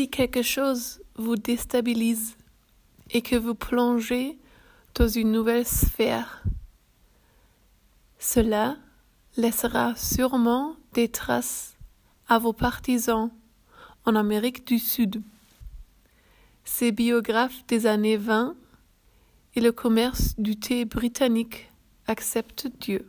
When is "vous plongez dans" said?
3.36-5.08